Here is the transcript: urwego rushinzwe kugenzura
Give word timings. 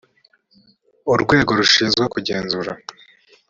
urwego 1.11 1.51
rushinzwe 1.59 2.03
kugenzura 2.13 2.71